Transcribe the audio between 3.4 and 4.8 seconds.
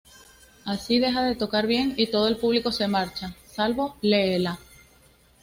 salvo Leela.